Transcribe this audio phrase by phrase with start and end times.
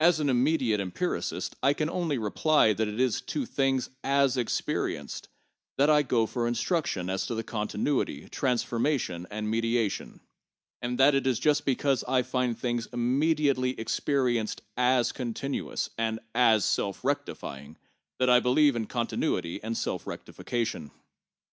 [0.00, 5.28] As an immediate empiricist, I can only reply that it is to things as experienced
[5.78, 10.18] that I go for instruction as to continuity, transformation and mediation;
[10.80, 16.64] and that it is just because I find things immediately experienced as continuous, and as
[16.64, 17.76] self rectifying
[18.18, 20.90] that I believe in continuity and self rectification.